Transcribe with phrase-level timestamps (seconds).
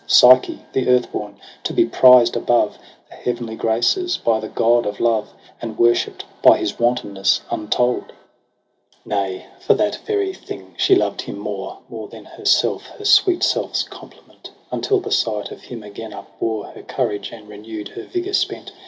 [0.07, 2.79] Psyche, the earthborn, to be prized above
[3.11, 5.29] The heavenly Graces by the God of love.
[5.61, 8.05] And worshipt by his wantonness untold!
[8.05, 11.81] fjo EROS Gf PSYCHE Nay, for that very thing she loved him more.
[11.87, 16.81] More than herself her sweet self's complement: Until the sight of him again upbore Her
[16.81, 18.71] courage, and renew'd her vigour spent.